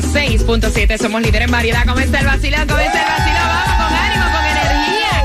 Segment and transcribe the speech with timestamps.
[0.00, 0.96] 106.7.
[0.98, 1.84] Somos líderes en variedad.
[1.86, 2.66] ¿Cómo está el vacilón?
[2.66, 3.46] ¿Cómo está el vacilón?
[3.46, 4.51] Vamos con ánimo, con.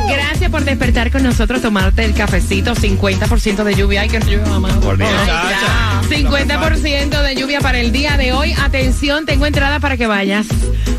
[0.08, 2.74] Gracias por despertar con nosotros, tomarte el cafecito.
[2.76, 4.02] 50% de lluvia.
[4.02, 4.70] Ay, que lluvia, mamá.
[4.80, 5.02] Por.
[5.02, 6.02] Ay, ya.
[6.10, 8.54] 50% de lluvia para el día de hoy.
[8.64, 10.48] Atención, tengo entrada para que vayas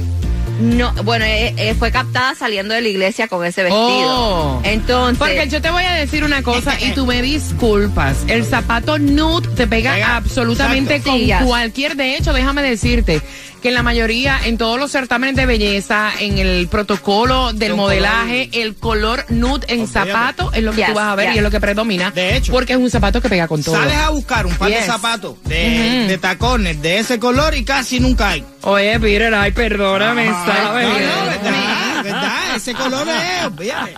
[0.59, 3.83] No, bueno, eh, eh, fue captada saliendo de la iglesia con ese vestido.
[3.83, 4.61] Oh.
[4.63, 8.23] Entonces, Porque yo te voy a decir una cosa y tú me disculpas.
[8.27, 11.11] El zapato nude te pega, Pega, absolutamente exacto.
[11.11, 11.95] con Sí, cualquier.
[11.97, 13.21] De hecho, déjame decirte
[13.65, 18.47] que en la mayoría, en todos los certámenes de belleza, en el protocolo del modelaje,
[18.53, 20.11] el color nude en Olvídate.
[20.11, 21.35] zapato es lo que Yes, tú vas a ver yes.
[21.35, 22.11] y es lo que predomina.
[22.11, 22.51] De hecho.
[22.51, 23.73] Porque es un zapato que pega con todo.
[23.73, 27.99] Sales a buscar un par de zapatos de, de tacones de ese color y casi
[27.99, 28.45] nunca hay.
[28.61, 30.87] Oye, Peter, ay, perdóname, Ah, ¿sabes?
[30.87, 31.74] No, no.
[32.55, 33.95] Ese color es, olvídate.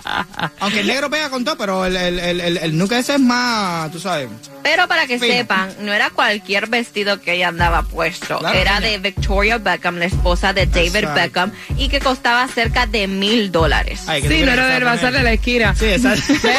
[0.60, 3.20] Aunque el negro pega con todo, pero el, el, el, el, el nuke ese es
[3.20, 4.28] más, tú sabes.
[4.62, 5.32] pero para que Fino.
[5.32, 8.38] sepan, no era cualquier vestido que ella andaba puesto.
[8.38, 11.14] Claro, era de Victoria Beckham, la esposa de David Exacto.
[11.20, 14.00] Beckham, y que costaba cerca de mil dólares.
[14.00, 15.74] Sí, no era del bazar de la esquina.
[15.74, 16.22] Sí, exacto.
[16.28, 16.50] Ve, ve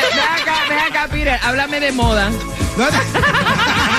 [0.41, 2.29] acá, ve acá, Peter, háblame de moda.
[2.77, 2.85] No,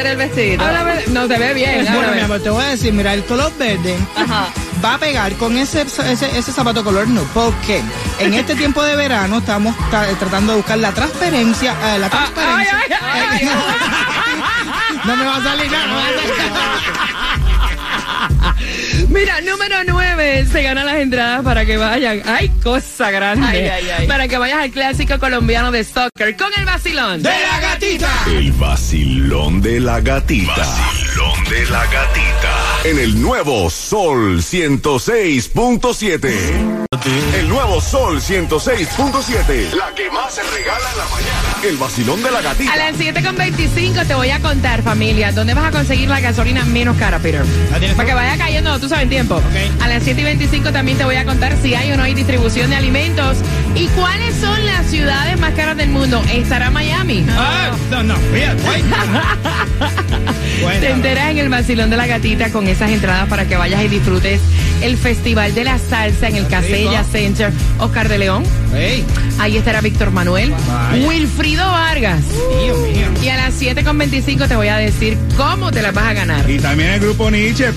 [0.00, 0.60] el.
[0.60, 1.76] Háblame de- No, te ve bien.
[1.84, 2.16] Bueno, háblame.
[2.16, 4.48] mi amor, te voy a decir, mira, el color verde Ajá.
[4.84, 7.26] va a pegar con ese, ese, ese zapato color nude.
[7.32, 7.82] Porque
[8.18, 11.72] en este tiempo de verano estamos ta- tratando de buscar la transparencia.
[11.94, 12.78] eh, la Ah, transparencia.
[12.78, 13.48] ay, ay, ay, ay.
[15.06, 16.34] No me va a salir nada, no me va a salir
[19.16, 22.20] Mira, número 9 se ganan las entradas para que vayan.
[22.26, 23.46] ¡Ay, cosa grande!
[23.46, 24.06] Ay, ay, ay.
[24.06, 27.22] Para que vayas al clásico colombiano de soccer con el vacilón.
[27.22, 28.10] ¡De la gatita!
[28.26, 30.54] El vacilón de la gatita.
[30.54, 32.82] Vacilón de la gatita.
[32.84, 36.85] En el nuevo Sol 106.7.
[37.04, 39.72] El nuevo Sol 106.7.
[39.72, 41.56] La que más se regala en la mañana.
[41.62, 42.76] El vacilón de la A gatita.
[42.76, 47.18] las 7.25 te voy a contar, familia, dónde vas a conseguir la gasolina menos cara,
[47.18, 47.44] Peter.
[47.70, 49.36] ¿La tienes Para que vaya cayendo, tú sabes, en tiempo.
[49.36, 49.82] Ok.
[49.82, 52.76] A las 7.25 también te voy a contar si hay o no hay distribución de
[52.76, 53.36] alimentos
[53.74, 56.22] y cuáles son las ciudades más caras del mundo.
[56.32, 57.26] ¿Estará Miami?
[57.36, 58.62] Ah, no, no, fíjate.
[60.56, 60.90] Te Cuéntame.
[60.90, 64.40] enteras en el vacilón de la gatita con esas entradas para que vayas y disfrutes
[64.80, 66.48] el Festival de la Salsa en el
[66.86, 68.44] Casella Center Oscar de León.
[69.38, 71.06] Ahí estará Víctor Manuel, Vaya.
[71.06, 72.20] Wilfrido Vargas.
[72.22, 73.06] mío.
[73.22, 76.48] Y a las 7.25 te voy a decir cómo te las vas a ganar.
[76.50, 77.72] Y también el grupo Nietzsche.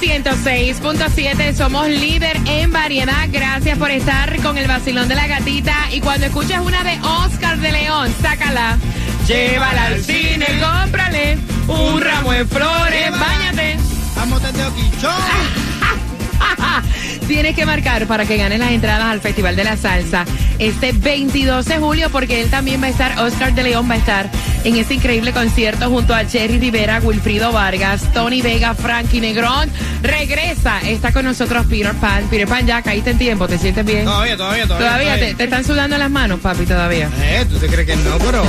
[0.00, 3.28] 106.7, somos líder en variedad.
[3.30, 5.74] Gracias por estar con el vacilón de la gatita.
[5.92, 8.78] Y cuando escuches una de Oscar de León, sácala.
[9.26, 11.38] Llévala al cine, cómprale
[11.68, 13.76] un ramo de flores, báñate.
[14.16, 14.64] Vamos desde
[17.28, 20.24] Tienes que marcar para que ganes las entradas al Festival de la Salsa
[20.58, 23.98] este 22 de julio, porque él también va a estar, Oscar de León va a
[23.98, 24.30] estar
[24.64, 29.70] en ese increíble concierto junto a Jerry Rivera, Wilfrido Vargas, Tony Vega, Frankie Negrón.
[30.02, 32.26] Regresa, está con nosotros Peter Pan.
[32.30, 34.06] Peter Pan, ya caíste en tiempo, ¿te sientes bien?
[34.06, 34.88] Todavía, todavía, todavía.
[34.88, 37.10] Todavía te, te están sudando las manos, papi, todavía.
[37.20, 38.42] Eh, tú te crees que no, pero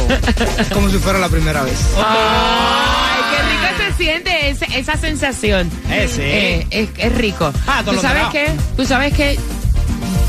[0.58, 1.78] es como si fuera la primera vez.
[1.98, 3.68] Ay, qué rico
[3.98, 4.50] se siente
[4.80, 5.70] esa sensación.
[5.90, 6.22] Eh, sí.
[6.22, 7.52] Eh, es, es rico.
[7.68, 8.48] Ah, ¿Tú sabes qué?
[8.76, 9.40] Tú sabes que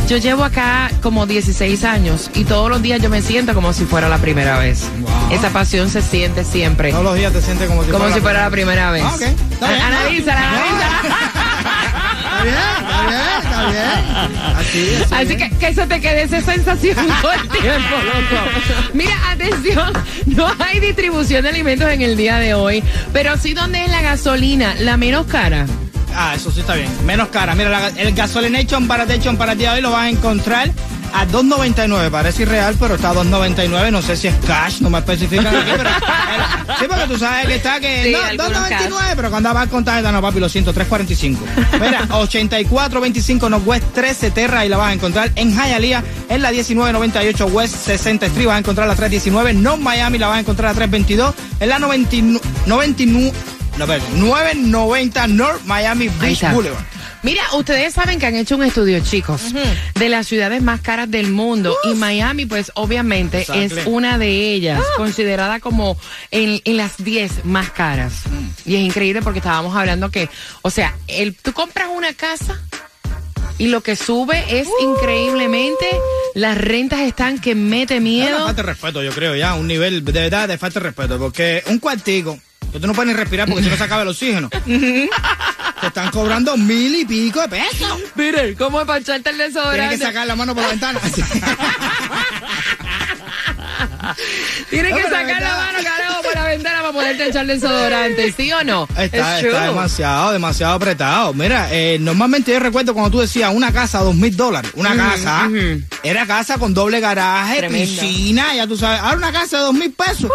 [0.09, 3.85] yo llevo acá como 16 años y todos los días yo me siento como si
[3.85, 4.83] fuera la primera vez.
[5.01, 5.11] Wow.
[5.33, 6.91] Esa pasión se siente siempre.
[6.91, 9.05] Todos los días te sientes como si Como fuera si fuera la primera vez.
[9.07, 9.23] Ah, ok.
[9.23, 9.81] Está bien.
[9.83, 10.47] A- Analízala, No.
[10.57, 11.01] analízala.
[12.41, 14.57] Está bien, está bien, está bien.
[14.57, 15.15] Así, así.
[15.15, 18.91] Así que que eso te quede esa sensación todo el tiempo, loco.
[18.95, 19.93] Mira, atención,
[20.27, 22.83] no hay distribución de alimentos en el día de hoy,
[23.13, 25.67] pero sí donde es la gasolina, la menos cara.
[26.15, 26.89] Ah, eso sí está bien.
[27.07, 27.55] Menos cara.
[27.55, 30.71] Mira, la- el Gasolination Baratation para el día de hoy lo vas a encontrar
[31.13, 32.11] a 2.99.
[32.11, 33.91] Parece irreal, pero está a 2.99.
[33.91, 35.91] No sé si es cash, no me especifican aquí, pero...
[35.91, 38.05] el- sí, porque tú sabes que está que...
[38.05, 41.39] Sí, no, algunos 2.99, pero cuando vas con tarjeta, no, papi, lo siento, 3.45.
[41.81, 47.47] Mira, 8425 Northwest 13 Terra y la vas a encontrar en Hialeah, en la 1998
[47.47, 49.55] West 60 Street, vas a encontrar la 319.
[49.55, 51.35] North Miami la vas a encontrar a 322.
[51.61, 52.41] En la 99...
[52.67, 53.33] 99
[53.79, 56.43] no, espérate, 990 North Miami Beach.
[56.53, 56.85] Boulevard.
[57.23, 59.43] Mira, ustedes saben que han hecho un estudio, chicos,
[59.95, 61.77] de las ciudades más caras del mundo.
[61.85, 65.99] Y Miami, pues obviamente es una de ellas, considerada como
[66.31, 68.23] en, en las 10 más caras.
[68.65, 70.29] Y es increíble porque estábamos hablando que,
[70.63, 72.59] o sea, el, tú compras una casa
[73.59, 75.87] y lo que sube es increíblemente,
[76.35, 78.39] las rentas están que mete Es una miedo.
[78.47, 81.63] falta de respeto, yo creo, ya, un nivel de verdad de falta de respeto, porque
[81.67, 82.39] un cuartico,
[82.73, 84.49] tú no puedes ni respirar porque si no se acaba el oxígeno,
[85.81, 87.99] te están cobrando mil y pico de pesos.
[88.15, 89.99] Miren, ¿cómo para echarte el Tienes desodorante?
[89.99, 91.01] que sacar la mano por la ventana.
[94.71, 98.53] Tienes No, que sacar la mano, carajo, por la ventana para poderte echar desodorante, ¿sí
[98.53, 98.89] o no?
[98.97, 101.33] Está, está demasiado, demasiado apretado.
[101.35, 104.71] Mira, eh, normalmente yo recuerdo cuando tú decías una casa, dos mil dólares.
[104.75, 105.49] Una casa,
[106.03, 108.01] era casa con doble garaje, Tremendo.
[108.03, 109.01] piscina, ya tú sabes.
[109.01, 110.31] Ahora una casa de dos mil pesos.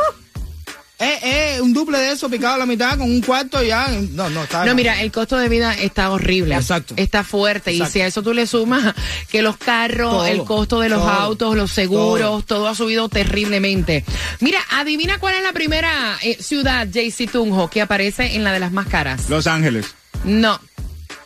[0.98, 3.88] Es es un duple de eso picado a la mitad con un cuarto ya.
[4.12, 4.64] No, no, está.
[4.66, 6.56] No, mira, el costo de vida está horrible.
[6.56, 6.94] Exacto.
[6.98, 7.74] Está fuerte.
[7.74, 8.94] Y si a eso tú le sumas
[9.30, 12.68] que los carros, Todo, el costo de los todo, autos, los seguros, todo.
[12.70, 14.06] ha subido terriblemente.
[14.40, 18.60] Mira, adivina cuál es la primera eh, ciudad, JC Tunjo, que aparece en la de
[18.62, 19.30] las más caras.
[19.30, 19.94] Los Ángeles,
[20.24, 20.60] No,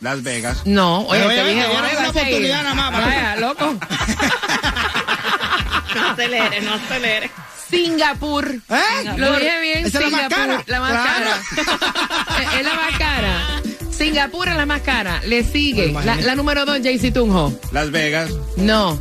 [0.00, 0.62] Las Vegas.
[0.64, 1.02] no.
[1.06, 2.26] Oye, Pero te oye, dije, oye, "Ay, era una vas a ir".
[2.26, 3.76] oportunidad nada más, para- Vaya, loco.
[5.94, 7.30] No acelere, no acelere.
[7.70, 8.48] Singapur.
[8.68, 9.14] ¿Eh?
[9.16, 10.64] Lo dije bien, Esa es la más Singapur, cara.
[10.66, 11.30] la más Claro.
[11.56, 12.56] cara.
[12.58, 13.62] es la más cara.
[13.96, 15.20] Singapur es la más cara.
[15.26, 15.90] Le sigue.
[15.90, 17.52] Pues La, número dos, JC Tunjo.
[17.72, 18.98] Las Vegas, No.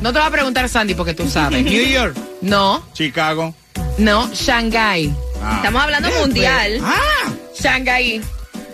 [0.00, 1.64] No te va a preguntar Sandy porque tú sabes.
[1.64, 2.16] New York.
[2.40, 3.52] No, Chicago.
[3.98, 5.12] no, Shanghai.
[5.42, 6.80] Ah, Estamos hablando mundial.
[6.84, 8.20] Ah, Shanghai.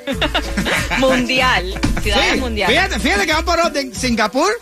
[0.99, 1.81] Mundial.
[2.03, 2.41] Ciudades sí.
[2.41, 2.77] mundiales.
[2.77, 3.95] Fíjate, fíjate que van por orden.
[3.95, 4.53] Singapur,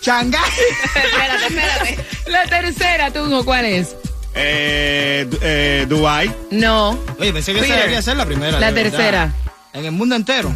[0.00, 0.40] Shanghái.
[0.94, 1.98] espérate, espérate.
[2.30, 3.96] La tercera, Tunjo, ¿cuál es?
[4.34, 6.34] Eh, eh, Dubai.
[6.50, 6.98] No.
[7.18, 7.78] Oye, pensé que esa Peter.
[7.80, 8.58] debería ser la primera.
[8.60, 9.32] La tercera.
[9.72, 10.52] En el mundo entero.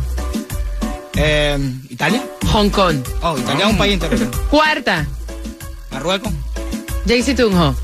[1.14, 2.22] Eh, ¿Italia?
[2.52, 2.96] Hong Kong.
[3.22, 4.30] Oh, Italia es un país entero.
[4.50, 5.06] Cuarta,
[5.90, 6.32] Marruecos.
[7.06, 7.74] JC Tunjo.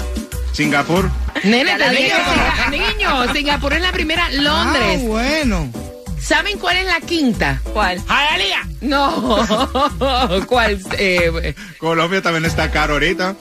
[0.53, 1.09] Singapur.
[1.45, 5.01] Nene, te dije Singa- Niño, Singapur es la primera, Londres.
[5.03, 5.71] Ah, bueno.
[6.21, 7.61] ¿Saben cuál es la quinta?
[7.73, 8.01] ¿Cuál?
[8.07, 8.69] ¡Jalía!
[8.81, 9.47] No.
[10.47, 10.81] ¿Cuál?
[10.99, 13.35] Eh, Colombia también está caro ahorita.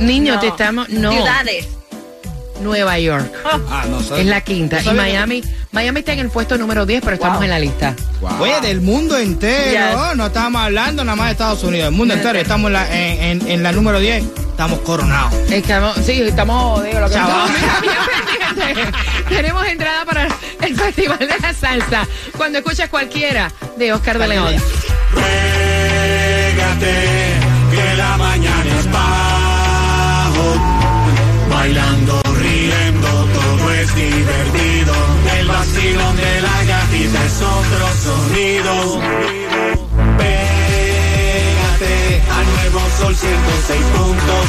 [0.00, 0.40] niño, No.
[0.40, 0.88] te estamos.
[0.88, 1.12] No.
[1.12, 1.68] Ciudades.
[2.60, 3.32] Nueva York.
[3.70, 4.20] Ah, no sé.
[4.20, 4.80] Es la quinta.
[4.82, 7.44] No Y Miami, Miami está en el puesto número 10, pero estamos Wow.
[7.44, 7.94] en la lista.
[8.20, 8.40] Wow.
[8.42, 10.16] Oye, del mundo entero, Yes.
[10.16, 13.22] no estamos hablando nada más de Estados Unidos, del mundo entero, estamos en la, en,
[13.42, 15.32] en- en la número 10, estamos coronados.
[15.50, 17.18] Estamos, sí, estamos, digo, lo que.
[19.28, 20.28] Tenemos entrada para
[20.62, 22.06] el Festival de la Salsa.
[22.36, 24.54] Cuando escuches cualquiera de Oscar de León.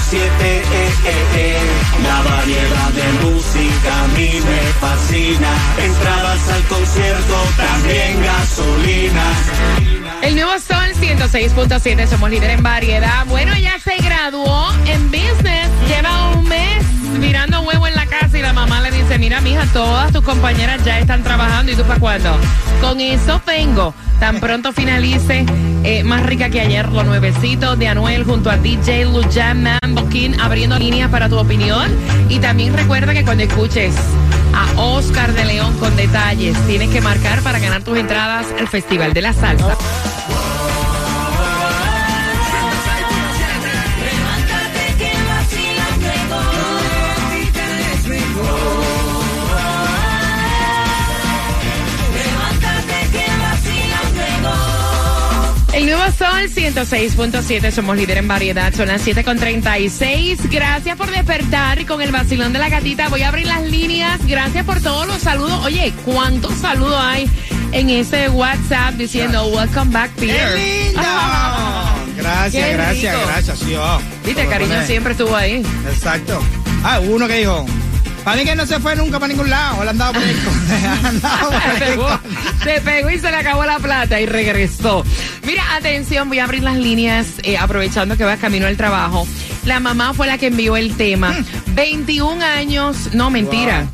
[0.10, 0.64] 7, eh,
[1.06, 1.58] eh, eh.
[2.02, 5.48] La variedad de música a mí me fascina.
[5.78, 9.24] Entradas al concierto, también gasolina.
[10.24, 13.24] El nuevo Sol 106.7, somos líder en variedad.
[13.28, 16.84] Bueno, ya se graduó en business, lleva un mes
[17.20, 20.84] mirando huevo en la casa y la mamá le dice, mira, mija, todas tus compañeras
[20.84, 22.36] ya están trabajando y tú para cuándo.
[22.82, 25.46] Con eso vengo, tan pronto finalice
[25.84, 30.32] eh, más rica que ayer, los nuevecitos de Anuel junto a DJ Lujan Mambo King
[30.40, 31.90] abriendo líneas para tu opinión.
[32.28, 33.96] Y también recuerda que cuando escuches
[34.54, 39.14] a Oscar de León con detalles, tienes que marcar para ganar tus entradas al Festival
[39.14, 39.78] de la Salsa.
[56.18, 60.50] Sol 106.7, somos líder en variedad, son las 7.36.
[60.50, 64.20] Gracias por despertar y con el vacilón de la gatita voy a abrir las líneas.
[64.28, 65.64] Gracias por todos los saludos.
[65.66, 67.30] Oye, ¿cuántos saludos hay
[67.72, 70.56] en ese WhatsApp diciendo Welcome back, Peter?
[70.56, 71.02] ¡Qué lindo!
[72.18, 73.28] Gracias, Qué gracias, rico.
[73.28, 73.60] gracias.
[73.60, 74.02] Sí, oh.
[74.26, 75.64] Viste, cariño siempre estuvo ahí.
[75.90, 76.42] Exacto.
[76.84, 77.66] Ah, uno que dijo,
[78.24, 81.80] para mí que no se fue nunca para ningún lado, él andaba por por se,
[81.86, 82.20] pegó, con-
[82.64, 85.04] se pegó y se le acabó la plata y regresó.
[85.46, 89.28] Mira, atención, voy a abrir las líneas eh, aprovechando que va camino al trabajo.
[89.66, 91.34] La mamá fue la que envió el tema.
[91.68, 93.88] 21 años, no, mentira.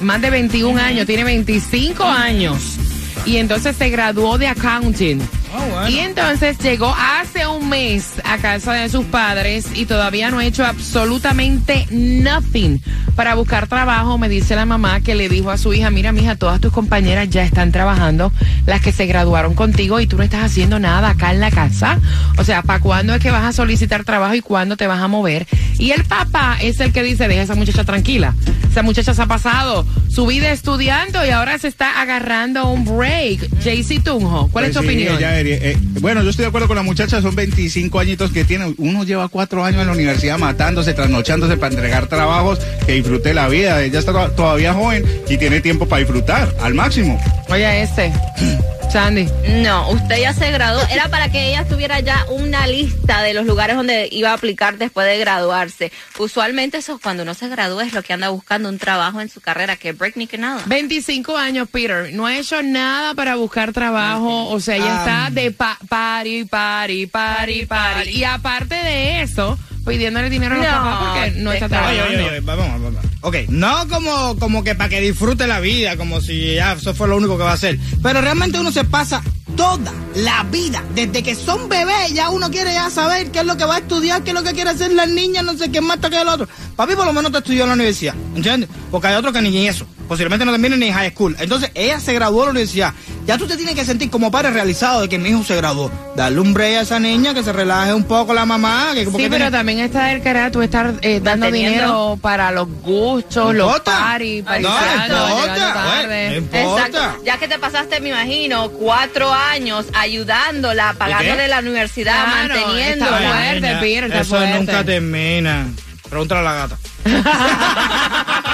[0.00, 2.76] Más de 21 años, tiene 25 años.
[3.24, 5.20] Y entonces se graduó de accounting.
[5.54, 5.88] Ah, bueno.
[5.90, 10.44] Y entonces llegó hace un mes a casa de sus padres y todavía no ha
[10.44, 12.82] hecho absolutamente nothing
[13.16, 14.18] para buscar trabajo.
[14.18, 17.30] Me dice la mamá que le dijo a su hija, mira, mija, todas tus compañeras
[17.30, 18.30] ya están trabajando,
[18.66, 21.98] las que se graduaron contigo y tú no estás haciendo nada acá en la casa.
[22.36, 25.08] O sea, ¿para cuándo es que vas a solicitar trabajo y cuándo te vas a
[25.08, 25.46] mover?
[25.78, 28.34] Y el papá es el que dice, deja a esa muchacha tranquila.
[28.70, 33.48] Esa muchacha se ha pasado su vida estudiando y ahora se está agarrando un break.
[33.62, 35.16] Jaycee Tunjo, ¿cuál es Pues tu sí, opinión?
[35.16, 38.74] ella eh, bueno, yo estoy de acuerdo con la muchacha, son 25 añitos que tiene.
[38.78, 43.48] Uno lleva cuatro años en la universidad matándose, trasnochándose para entregar trabajos, que disfrute la
[43.48, 43.82] vida.
[43.82, 47.20] Ella está to- todavía joven y tiene tiempo para disfrutar al máximo.
[47.48, 48.12] Oye, este.
[48.92, 49.26] Sandy.
[49.62, 50.82] No, usted ya se graduó.
[50.90, 54.76] Era para que ella tuviera ya una lista de los lugares donde iba a aplicar
[54.76, 55.90] después de graduarse.
[56.18, 59.40] Usualmente eso cuando uno se gradúa es lo que anda buscando un trabajo en su
[59.40, 60.62] carrera, que break ni que nada.
[60.66, 62.12] 25 años, Peter.
[62.12, 64.50] No ha hecho nada para buscar trabajo.
[64.50, 68.10] O sea, ella está de pa party, party, party, party.
[68.10, 70.98] Y aparte de eso, pidiéndole dinero a los No, papás
[71.28, 71.88] porque no está descarado.
[71.90, 72.24] Oye, trabajando.
[72.24, 73.04] oye, oye, vamos, vamos.
[73.24, 77.06] Ok, no como, como que para que disfrute la vida, como si ya eso fue
[77.08, 77.78] lo único que va a hacer.
[78.02, 79.22] Pero realmente uno se pasa
[79.56, 83.56] toda la vida, desde que son bebés, ya uno quiere ya saber qué es lo
[83.56, 85.80] que va a estudiar, qué es lo que quiere hacer las niñas, no sé qué
[85.80, 86.48] más que el otro.
[86.74, 88.68] Papi por lo menos te estudió en la universidad, ¿entiendes?
[88.90, 91.36] Porque hay otros que ni eso, posiblemente no terminen ni high school.
[91.38, 92.94] Entonces ella se graduó de la universidad.
[93.24, 95.90] Ya tú te tienes que sentir como padre realizado de que mi hijo se graduó.
[96.16, 98.90] Darle un break a esa niña, que se relaje un poco la mamá.
[98.94, 101.78] Que, Sí, pero tiene- también está el cara tú estar eh, dando Manteniendo.
[101.82, 103.96] dinero para los gustos, los importa.
[103.98, 106.36] party, No tarde.
[106.52, 107.22] Exacto.
[107.24, 113.18] Ya que te pasaste, me imagino, cuatro años ayudándola, pagándole la universidad, Claro, manteniéndola.
[113.18, 114.58] está fuerte, Niña, Peter, está Eso fuerte.
[114.58, 115.66] nunca termina.
[116.10, 116.78] Pregúntale a la gata.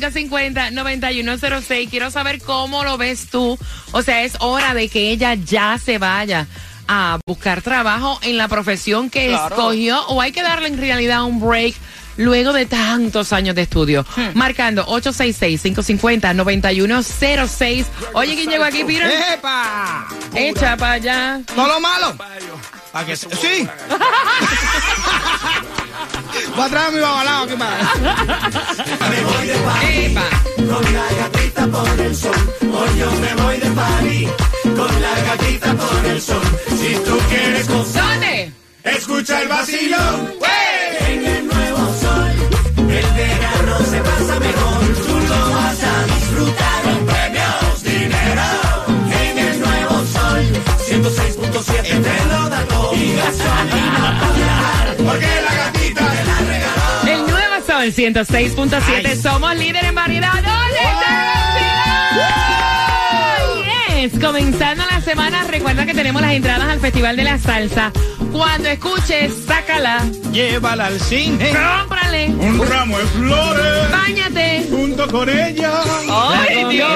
[0.00, 1.90] 866-550-9106.
[1.90, 3.58] Quiero saber cómo lo ves tú.
[3.92, 6.46] O sea, es hora de que ella ya se vaya
[6.86, 11.40] a buscar trabajo en la profesión que escogió o hay que darle en realidad un
[11.40, 11.74] break
[12.16, 14.04] luego de tantos años de estudio.
[14.34, 17.84] Marcando 866-550-9106.
[18.14, 19.10] Oye, ¿quién llegó aquí, Peter?
[19.34, 20.06] ¡Epa!
[20.34, 21.40] Echa para allá.
[21.56, 22.14] ¿No lo malo?
[22.92, 23.66] ¿Para que se- ¡Sí!
[26.58, 27.78] Va a traer mi babalao aquí para...
[29.82, 30.22] Epa.
[36.78, 38.18] Si tú quieres gozar,
[38.84, 40.32] escucha el vacilón.
[40.40, 40.63] En
[57.96, 59.22] nuevo Sol 106.7.
[59.22, 60.32] Somos líder en variedad.
[60.32, 61.30] ¿Dónde está
[64.00, 64.18] Yes.
[64.20, 67.90] Comenzando la semana, recuerda que tenemos las entradas al Festival de la Salsa.
[68.32, 71.50] Cuando escuches, sácala, Llévala al cine.
[71.52, 74.66] cómprale, Un ramo de flores báñate.
[74.70, 75.72] junto con ella.
[76.10, 76.90] ¡Ay, Dios!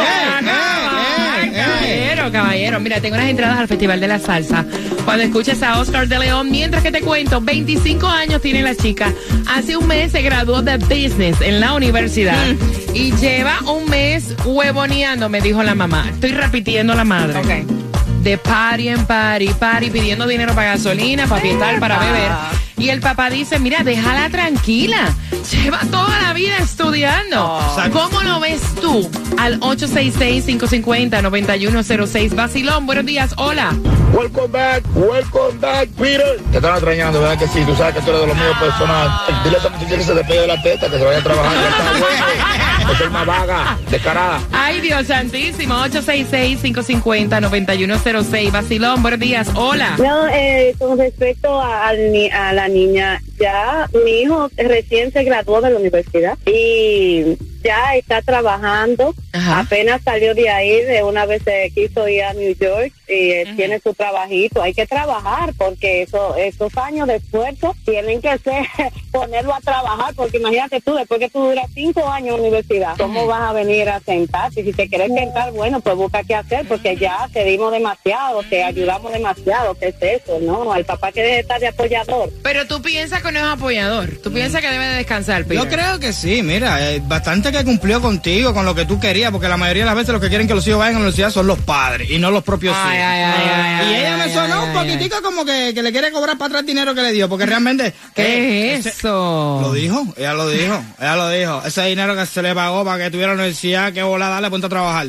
[1.58, 2.80] Caballero, caballero.
[2.80, 4.64] Mira, tengo unas entradas al Festival de la Salsa.
[5.04, 9.12] Cuando escuches a Oscar de León, mientras que te cuento, 25 años tiene la chica.
[9.48, 12.46] Hace un mes se graduó de Business en la universidad.
[12.94, 16.06] Y lleva un mes huevoneando, me dijo la mamá.
[16.10, 17.38] Estoy repitiendo la madre.
[17.38, 18.22] Ok.
[18.22, 22.57] De party en party, party, pidiendo dinero para gasolina, para fiestar, para beber.
[22.78, 25.12] Y el papá dice, mira, déjala tranquila.
[25.50, 27.60] Lleva toda la vida estudiando.
[27.92, 29.10] ¿Cómo lo ves tú?
[29.36, 32.36] Al 866-550-9106.
[32.36, 33.34] Vacilón, buenos días.
[33.36, 33.74] Hola.
[34.12, 36.40] Welcome back, welcome back, Peter.
[36.50, 37.62] Te están extrañando, ¿verdad que sí?
[37.66, 39.10] Tú sabes que tú eres de los míos personal.
[39.44, 41.56] Dile a esa muchacha que se despegue de la teta, que se vaya a trabajar.
[42.92, 44.40] Es el más vaga, descarada.
[44.52, 45.74] Ay, Dios santísimo.
[45.74, 48.50] 866-550-9106.
[48.50, 49.48] Vacilón, buenos días.
[49.54, 49.94] Hola.
[49.98, 55.70] No, eh, con respecto a, a la niña, ya mi hijo recién se graduó de
[55.70, 59.14] la universidad y ya está trabajando.
[59.32, 59.60] Ajá.
[59.60, 63.54] Apenas salió de ahí, de una vez se quiso ir a New York y eh,
[63.56, 64.62] tiene su trabajito.
[64.62, 68.66] Hay que trabajar porque eso, esos años de esfuerzo tienen que ser
[69.12, 72.96] ponerlo a trabajar porque imagínate tú, después que tú duras cinco años en la universidad,
[72.96, 74.62] ¿cómo vas a venir a sentarte?
[74.62, 78.62] Si te quieres sentar, bueno, pues busca qué hacer porque ya te dimos demasiado, te
[78.62, 80.38] ayudamos demasiado, ¿qué es eso?
[80.40, 82.30] No, el papá que debe estar de apoyador.
[82.42, 84.10] Pero tú piensas que no es apoyador.
[84.22, 85.64] Tú piensas que debe de descansar, Peter.
[85.64, 89.30] Yo creo que sí, mira, eh, bastante que cumplió contigo, con lo que tú querías,
[89.30, 91.04] porque la mayoría de las veces los que quieren que los hijos vayan a la
[91.04, 92.86] universidad son los padres y no los propios hijos.
[92.86, 96.36] ay, ay, ay, y ella me sonó un poquitico como que, que le quiere cobrar
[96.38, 97.92] para atrás el dinero que le dio, porque realmente...
[98.14, 99.58] ¿Qué eh, es eso?
[99.62, 101.62] Lo dijo, ella lo dijo, ella lo dijo.
[101.64, 104.66] Ese dinero que se le pagó para que tuviera la universidad, que bola, dale, ponte
[104.66, 105.08] a trabajar.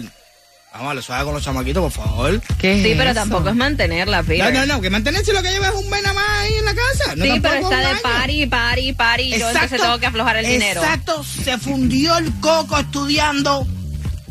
[0.74, 2.42] Vamos, le suave con los chamaquitos, por favor.
[2.60, 3.20] ¿Qué es Sí, pero eso?
[3.22, 4.54] tampoco es mantenerla, No, Peter.
[4.54, 6.76] no, no, que mantenerse lo que lleva es un mes nada más ahí en la
[6.76, 7.16] casa.
[7.16, 9.22] No, sí, pero está de party, party.
[9.34, 10.82] y Yo entonces tengo que aflojar el dinero.
[10.82, 13.68] Exacto, se fundió el coco estudiando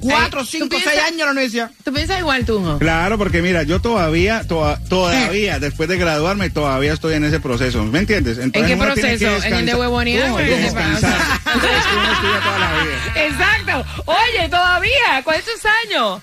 [0.08, 1.70] cuatro, Ey, ¿tú cinco, piensas- seis años en la universidad.
[1.84, 2.78] ¿Tú piensas igual, tú, no?
[2.78, 7.82] Claro, porque mira, yo todavía, todavía, después de graduarme, todavía estoy en ese proceso.
[7.84, 8.38] ¿Me entiendes?
[8.38, 9.06] ¿En qué proceso?
[9.06, 9.76] ¿En el de descansar.
[9.76, 11.18] huevonear No, o en el de descansar.
[11.18, 13.26] Es que uno estudia toda la vida.
[13.26, 13.84] Exacto.
[14.06, 15.22] Oye, todavía.
[15.24, 15.54] ¿Cuántos
[15.86, 16.20] años?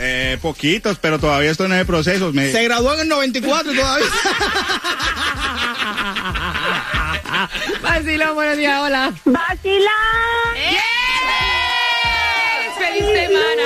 [0.00, 2.32] Eh, poquitos, pero todavía estoy en ese proceso.
[2.32, 4.06] Me- Se graduó en el 94 y todavía.
[7.82, 9.12] Vacilón, buenos días, hola.
[9.24, 10.56] ¡Vacilán!
[10.56, 10.78] ¡Eh!
[12.98, 13.62] ¡Feliz semana!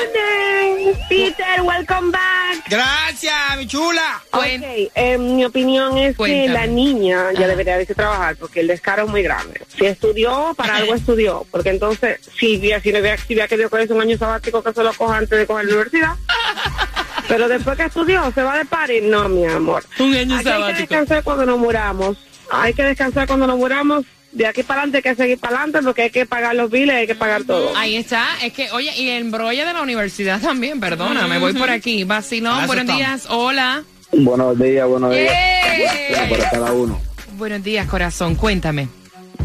[1.08, 2.64] Peter, welcome back.
[2.68, 4.22] Gracias, mi chula.
[4.30, 6.46] Cuen- Ok, eh, mi opinión es Cuéntame.
[6.46, 9.60] que la niña ya debería irse a trabajar porque el descaro es muy grande.
[9.76, 11.46] Si estudió, para algo estudió.
[11.50, 14.82] Porque entonces, si había, si había, si había querido cogerse un año sabático, que se
[14.82, 16.14] lo coja antes de coger la universidad.
[17.28, 19.00] Pero después que estudió, se va de party.
[19.02, 19.84] No, mi amor.
[19.98, 20.78] Un año Aquí hay que sabático.
[20.80, 22.16] descansar cuando nos muramos.
[22.50, 24.04] Hay que descansar cuando nos muramos.
[24.32, 26.96] De aquí para adelante hay que seguir para adelante porque hay que pagar los biles,
[26.96, 27.76] hay que pagar todo.
[27.76, 28.26] Ahí está.
[28.42, 32.04] Es que, oye, y el embrollo de la universidad también, perdona, me voy por aquí.
[32.04, 32.98] Vacilón, buenos estamos.
[32.98, 33.84] días, hola.
[34.12, 35.32] Buenos días, buenos días.
[35.32, 36.28] ¡Eh!
[36.30, 37.00] Para cada uno.
[37.36, 38.88] Buenos días, corazón, cuéntame.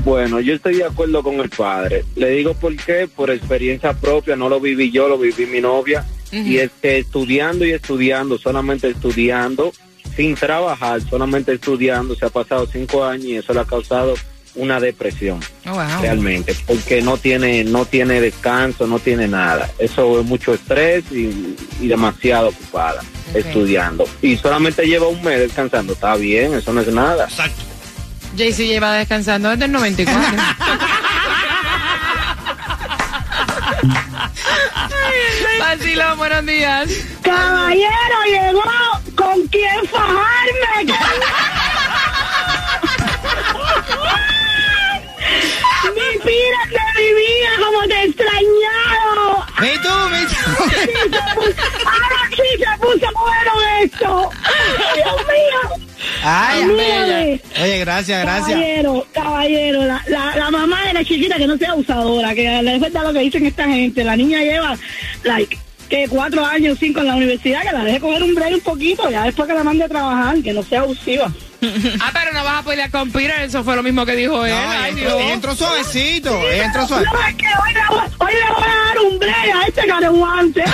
[0.05, 2.05] Bueno, yo estoy de acuerdo con el padre.
[2.15, 6.05] Le digo por qué, por experiencia propia, no lo viví yo, lo viví mi novia.
[6.31, 9.73] Y es que estudiando y estudiando, solamente estudiando,
[10.15, 14.13] sin trabajar, solamente estudiando, se ha pasado cinco años y eso le ha causado
[14.57, 16.01] una depresión, Oh, wow.
[16.01, 19.69] realmente, porque no tiene, no tiene descanso, no tiene nada.
[19.79, 23.01] Eso es mucho estrés y, y demasiado ocupada
[23.33, 24.07] estudiando.
[24.21, 27.25] Y solamente lleva un mes descansando, está bien, eso no es nada.
[27.25, 27.61] Exacto.
[28.35, 30.23] JC lleva descansando desde el 94.
[35.59, 36.89] Vacilón, buenos días.
[37.21, 38.63] Caballero, llegó
[39.15, 40.93] con quién fajarme.
[47.87, 49.45] vida, como te he extrañado.
[49.59, 50.35] Me tú, me tú.
[51.85, 54.29] Ahora sí se puso bueno esto.
[54.95, 55.87] Dios mío.
[56.23, 57.41] Ay, Mírame.
[57.61, 58.49] Oye, gracias, gracias.
[58.49, 62.79] Caballero, caballero, la, la, la mamá de la chiquita que no sea abusadora, que es
[62.79, 64.03] verdad lo que dicen esta gente.
[64.03, 64.77] La niña lleva,
[65.23, 65.57] like,
[65.89, 69.09] que cuatro años, cinco en la universidad, que la deje coger un break un poquito,
[69.09, 71.31] ya después que la mande a trabajar, que no sea abusiva.
[72.01, 74.51] Ah, pero no vas a pelear con Peter, eso fue lo mismo que dijo él.
[74.53, 75.31] No, Ay, entró, Dios.
[75.31, 76.49] entró suavecito.
[76.51, 77.05] Entró suave.
[77.11, 79.87] No, es que hoy le, voy, hoy le voy a dar un break a este
[79.87, 80.63] careguante.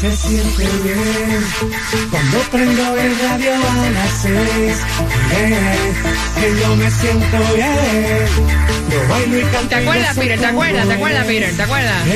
[0.00, 1.44] Se siente bien
[2.12, 4.76] cuando prendo el radio a las seis.
[6.38, 8.26] Que yo me siento bien.
[8.92, 9.68] Yo bailo y canto.
[9.68, 10.38] ¿Te acuerdas, Peter?
[10.38, 10.86] ¿Te acuerdas?
[10.86, 11.26] ¿Te acuerdas.
[11.26, 11.56] Peter?
[11.56, 12.06] ¿Te acuerdas?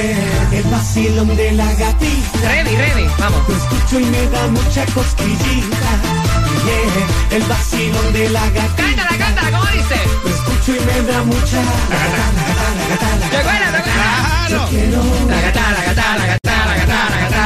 [0.52, 2.48] El vacilón de la gatita.
[2.48, 3.48] Ready, ready, vamos.
[3.48, 6.21] Lo escucho y me da mucha cosquillita.
[6.64, 8.76] Yeah, el vacilón de la gatita.
[8.76, 9.96] Cántala, cántala, ¿cómo dice?
[10.24, 11.62] Lo escucho y me da mucha.
[11.90, 13.40] La gata, la gata, la gata, la ¿Te gata.
[13.40, 13.72] acuerdas?
[13.72, 14.48] ¿Te acuerdas?
[14.48, 14.66] Claro.
[14.70, 17.44] Quiero La gata, la gata, la gata, la gata, la gata.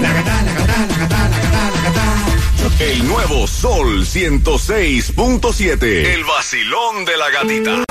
[0.00, 2.84] La gata, la gata, la gata, la gata, la gata.
[2.84, 5.82] El nuevo Sol 106.7.
[6.14, 7.84] El vacilón de la gatita.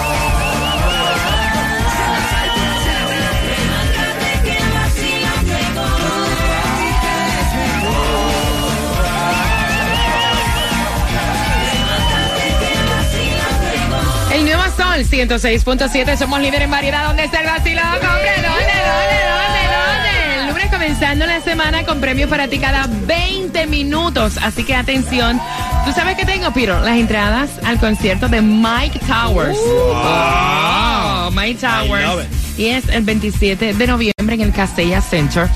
[14.99, 16.17] Sol 106.7.
[16.17, 17.07] Somos líderes en variedad.
[17.07, 17.85] ¿Dónde está el vacilón?
[17.85, 20.41] Hombre, ¿dónde, dónde, dónde, dónde?
[20.41, 24.37] El lunes comenzando la semana con premios para ti cada 20 minutos.
[24.41, 25.39] Así que atención.
[25.85, 26.79] ¿Tú sabes qué tengo, Piro?
[26.81, 29.57] Las entradas al concierto de Mike Towers.
[29.61, 32.27] Oh, Mike Towers.
[32.57, 35.47] Y es el 27 de noviembre en el Castella Center.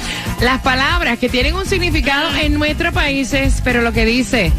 [0.42, 4.52] Las palabras que tienen un significado en nuestros países, pero lo que dice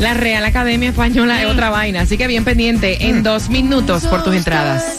[0.00, 2.02] la Real Academia Española es otra vaina.
[2.02, 4.84] Así que bien pendiente en dos minutos por tus entradas.